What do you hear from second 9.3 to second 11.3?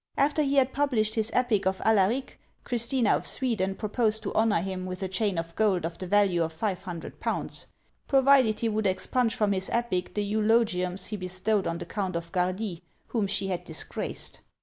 from his epic the eulogiums he